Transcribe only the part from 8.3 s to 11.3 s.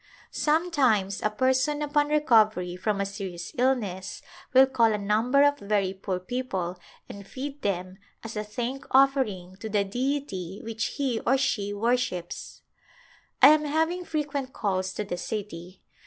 a thank offering to the deity which he